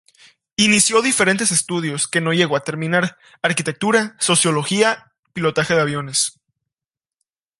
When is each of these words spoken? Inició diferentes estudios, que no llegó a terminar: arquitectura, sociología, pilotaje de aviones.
Inició 0.55 1.03
diferentes 1.03 1.51
estudios, 1.51 2.07
que 2.07 2.21
no 2.21 2.33
llegó 2.33 2.57
a 2.57 2.63
terminar: 2.63 3.19
arquitectura, 3.43 4.15
sociología, 4.19 5.13
pilotaje 5.31 5.75
de 5.75 5.81
aviones. 5.81 6.39